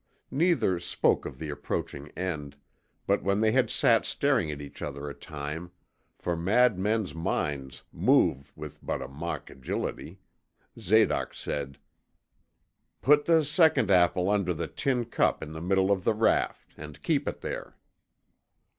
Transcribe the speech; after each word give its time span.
Neither 0.31 0.79
spoke 0.79 1.27
of 1.27 1.37
the 1.37 1.51
approaching 1.51 2.07
end, 2.17 2.55
but 3.05 3.21
when 3.21 3.39
they 3.39 3.51
had 3.51 3.69
sat 3.69 4.03
staring 4.03 4.49
at 4.49 4.59
each 4.59 4.81
other 4.81 5.07
a 5.07 5.13
time, 5.13 5.69
for 6.17 6.35
mad 6.35 6.79
men's 6.79 7.13
minds 7.13 7.83
move 7.93 8.51
with 8.55 8.83
but 8.83 9.03
a 9.03 9.07
mock 9.07 9.51
agility, 9.51 10.17
Zadoc 10.75 11.35
said, 11.35 11.77
'Put 13.03 13.25
the 13.25 13.43
second 13.45 13.91
apple 13.91 14.27
under 14.27 14.55
the 14.55 14.65
tin 14.65 15.05
cup 15.05 15.43
in 15.43 15.51
the 15.51 15.61
middle 15.61 15.91
of 15.91 16.03
the 16.03 16.15
raft, 16.15 16.73
and 16.77 16.99
keep 17.03 17.27
it 17.27 17.41
there.' 17.41 17.77